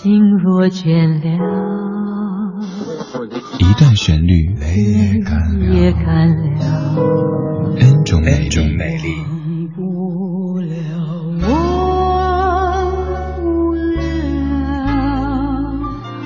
[0.00, 1.26] 心若倦了，
[3.58, 4.54] 一段旋律，
[5.72, 6.06] 也干
[6.38, 6.44] 了
[7.80, 8.48] ，N 种美
[8.98, 9.08] 丽。
[9.26, 10.70] 忘不了，
[11.42, 11.50] 忘
[13.34, 13.98] 不了，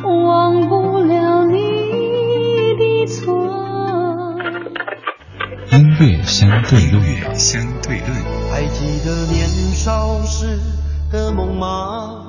[0.04, 1.56] 忘不了你
[2.76, 4.36] 的错。
[5.70, 7.02] 音乐相对论，
[7.34, 8.10] 相对论。
[8.50, 10.60] 还记得年少时
[11.10, 12.28] 的梦吗？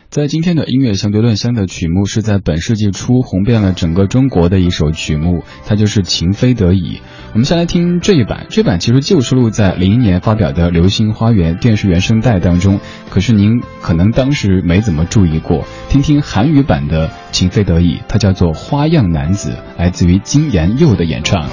[0.11, 6.97] 在今天的音乐相对论香的曲目是在本世纪初红遍了整个中国的一首曲目，它就是《情非得已》。
[7.31, 15.63] 我们先来听这一版，这版其实就收录在零一年发表的《流星花园》电视原声带当中，可是您可能当时没怎么注意过。
[15.87, 21.47] 听听韩语版的《情非得已》，它叫做《花样男子》，来自于金妍佑的演唱。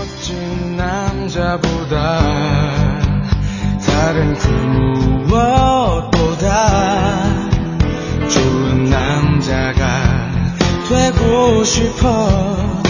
[10.88, 12.82] 되고 싶어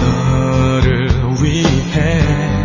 [0.00, 1.08] 너를
[1.42, 2.63] 위해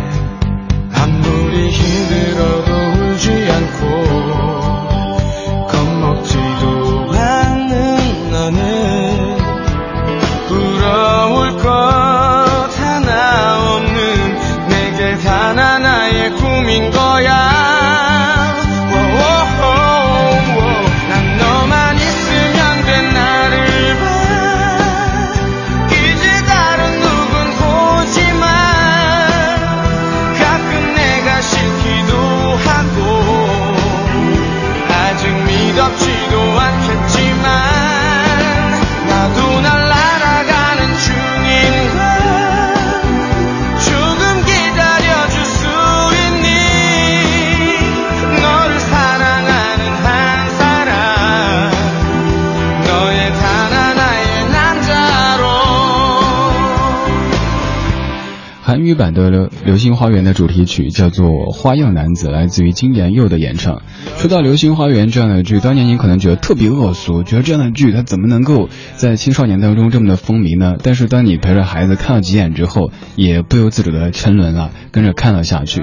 [58.70, 63.82] 韩语版的《流流星花园》的主题曲叫做《花样男子》，来自于金妍佑的演唱。
[64.16, 70.76] 说到《流星花园》这样的剧，当年你可能觉得特别恶俗，觉得这样的剧它怎么能够在青少年当中这么的风靡呢？
[70.80, 75.82] 但是当你陪着孩子看了几眼之后，也不由自主的沉沦了，跟着看了下去。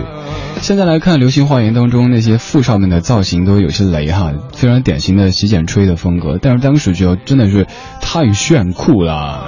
[0.61, 7.67] 现在来看《流星花园》当中那些富少们的造型都有些雷哈，非常典型的洗剪吹的风格，但是当时觉得真的是
[8.01, 9.46] 太炫酷了。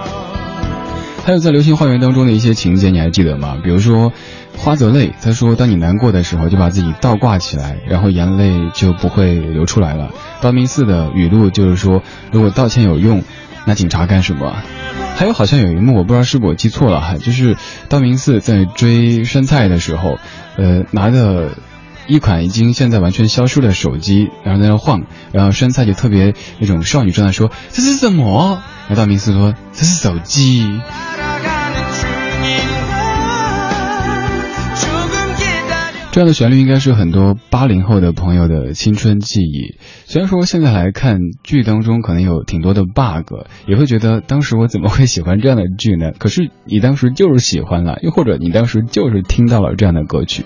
[1.26, 3.58] 还有在《流星花园》当中的一些情节，你还记得吗？
[3.64, 4.12] 比如说，
[4.58, 10.10] 花泽类他说，当你难过的时候，就把自己倒挂起来，然后眼泪就不会流出来了。
[10.42, 13.22] 道明寺的语录就是说，如果道歉有用，
[13.66, 14.56] 那警察干什么？
[15.16, 17.58] 还有好像有一幕，我不知道是不是我记错了哈，就是
[17.90, 20.18] 道明寺在追山菜的时候，
[20.58, 21.50] 呃，拿着
[22.10, 30.82] 一款已经现在完全消失的手机，然后在那晃，然后山菜就特别那种少女状态说：“这是什么？”然后道明寺说：“这是手机。”
[36.20, 39.78] 这样的旋律应该是很多八零后的朋友的青春记忆。
[40.04, 46.12] 虽然说现在来看剧当中可能有挺多的 bug，也会觉得当时我怎么会喜欢这样的剧呢？
[46.18, 50.44] 可是你当时就是喜欢了，又或者你当时就是听到了这样的歌曲。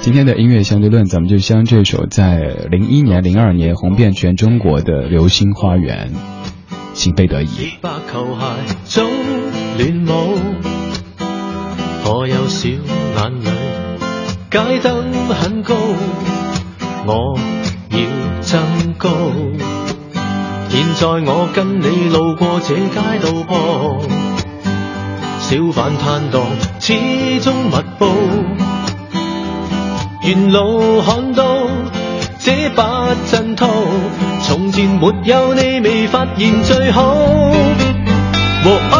[0.00, 6.12] 今天的音乐相对论，咱们就将这首在零一年、零二年红遍全中国的《流星花园》，
[6.94, 7.48] 情非得已。
[14.56, 15.74] 街灯很高，
[17.04, 17.38] 我
[17.90, 17.98] 要
[18.40, 18.58] 增
[18.96, 19.10] 高。
[20.70, 24.00] 现在我跟你路过这街道旁，
[25.40, 26.40] 小贩摊档
[26.80, 26.94] 始
[27.42, 28.06] 终密布。
[30.22, 31.44] 沿路看到
[32.38, 33.66] 这把阵图，
[34.42, 37.02] 从前没有你未发现最好。
[38.64, 38.96] 哦哦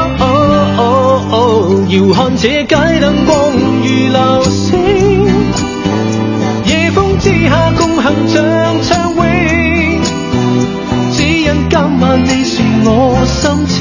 [0.76, 5.15] 哦哦，遥看这街灯光如流星。
[8.06, 9.20] 像畅泳，
[11.12, 13.76] 只因今晚你是我心情。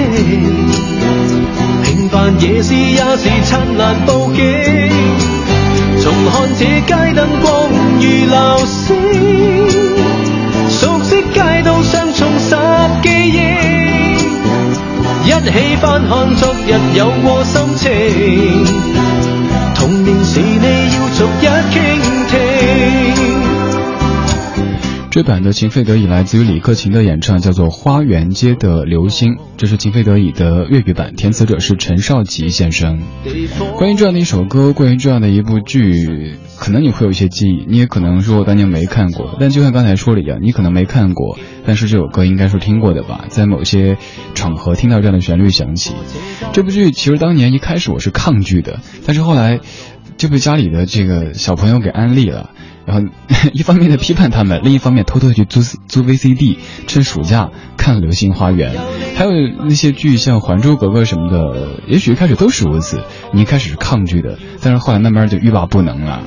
[1.84, 4.42] 平凡夜市也是灿烂布景，
[6.02, 7.70] 重看这街灯光
[8.00, 8.36] 如流
[8.66, 8.98] 星，
[10.70, 12.56] 熟悉街道上重拾
[13.04, 13.38] 记忆，
[15.26, 17.86] 一起翻看昨日有过心情。
[19.76, 21.95] 童年时你要逐一倾
[25.16, 33.00] 这版的《情非得已》来自于李克勤的演唱，叫做《花园街的流星》，这是《情非得已》的粤语版，填词者是陈少吉先生。
[33.78, 43.98] 关于这样的一首歌，关于这样的一部剧，可能你会有一些记忆，你也可能说我当年没看过，但就像刚才说的一样，你可能没看过，但是这首歌应该是听过的吧，在某些
[44.34, 45.94] 场合听到这样的旋律响起。
[46.52, 49.62] 这部剧其实当年一开始我是抗拒的，但是后来
[50.18, 52.52] 就被家里的这个小朋友给安利了。
[52.86, 53.08] 然后
[53.52, 58.76] 一方面的批判他们，另一方面偷偷去租租 VCD，趁暑假看《流星花园》，
[59.16, 59.32] 还有
[59.64, 63.02] 那些剧像《还珠格格》什么的，也许一开始都是如此，
[63.34, 66.22] 你一开始是抗拒的，但是后来慢慢就欲罢不能了。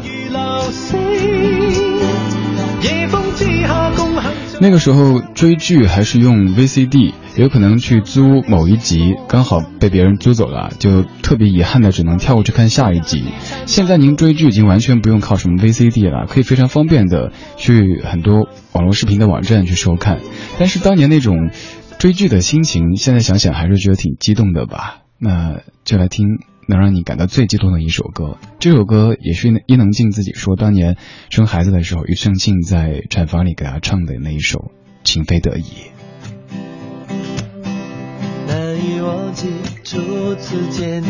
[4.61, 13.23] 那个时候追剧还是用 VCD，有可能去租某一集，刚好被别人租走了，就特别遗憾的只能跳过去看下一集。
[13.67, 20.19] 现在您追剧已经完全不用靠什么 VCD 了，可以非常方便的去很多网络视频的网站去收看。
[20.59, 21.51] 但是当年那种
[22.01, 25.03] 追剧的心情，现在想想还是觉得挺激动的吧。
[25.21, 26.27] 那就来听。
[26.69, 30.99] 能让你感到最激动的一首歌，这首歌也是伊能静自己说，当年
[31.31, 34.59] 生孩子的时候，庾澄庆在产房里给她唱的那一首
[35.03, 35.63] 《情非得已》。
[38.47, 39.49] 难以忘记
[39.83, 41.09] 初次见你，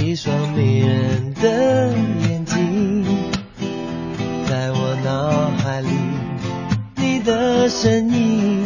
[0.00, 1.92] 一双迷人的
[2.28, 3.04] 眼睛，
[4.46, 5.88] 在我脑海里，
[6.96, 8.65] 你的身影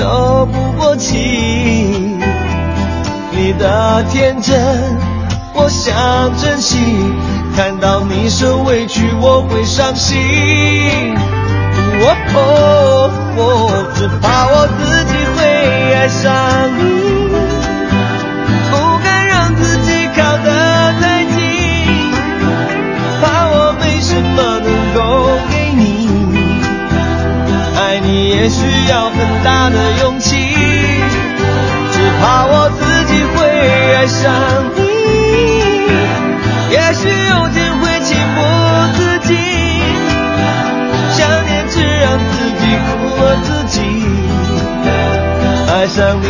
[0.00, 2.16] 透不过气。
[3.32, 4.56] 你的天真，
[5.52, 6.78] 我想珍惜。
[7.54, 10.16] 看到你受委屈，我会伤心。
[12.02, 13.38] 哦哦，
[13.94, 15.38] 只怕我自己会
[15.94, 16.32] 爱上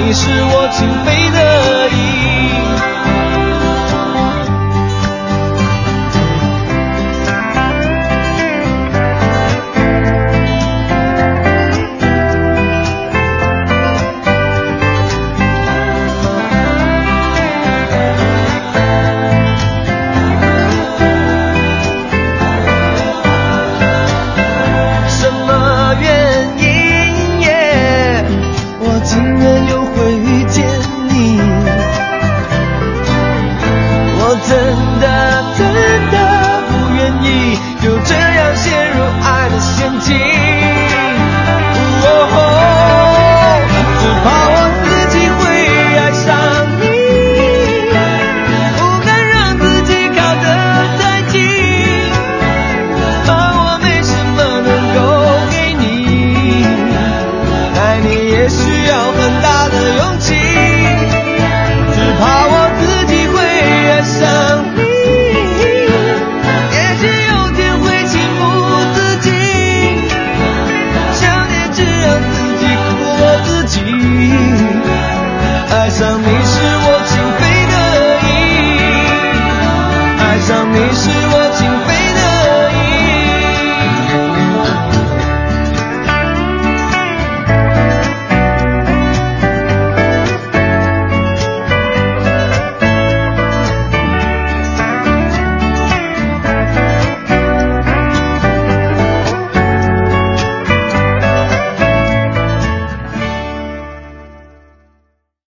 [0.03, 1.00] 你是我情